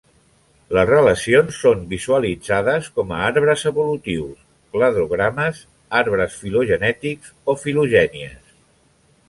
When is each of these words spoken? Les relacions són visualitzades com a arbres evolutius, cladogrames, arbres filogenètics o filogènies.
Les 0.75 0.85
relacions 0.89 1.59
són 1.65 1.83
visualitzades 1.91 2.87
com 2.95 3.11
a 3.11 3.19
arbres 3.27 3.67
evolutius, 3.73 4.41
cladogrames, 4.77 5.63
arbres 6.03 6.41
filogenètics 6.45 7.37
o 7.55 7.59
filogènies. 7.67 8.57